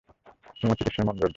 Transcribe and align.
তোমার 0.55 0.77
চিকিৎসায় 0.77 1.05
মনোযোগ 1.07 1.19
দাও। 1.21 1.29